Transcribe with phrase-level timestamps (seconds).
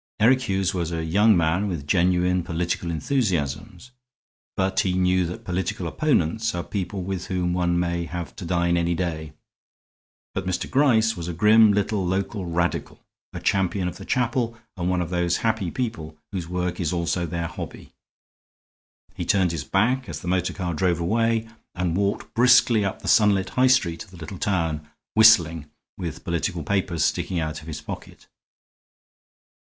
[0.19, 3.91] Eric Hughes was a young man with genuine political enthusiasms,
[4.57, 8.77] but he knew that political opponents are people with whom one may have to dine
[8.77, 9.31] any day.
[10.33, 10.67] But Mr.
[10.67, 12.99] Gryce was a grim little local Radical,
[13.31, 17.27] a champion of the chapel, and one of those happy people whose work is also
[17.27, 17.93] their hobby.
[19.13, 23.07] He turned his back as the motor car drove away, and walked briskly up the
[23.07, 27.81] sunlit high street of the little town, whistling, with political papers sticking out of his
[27.81, 28.25] pocket.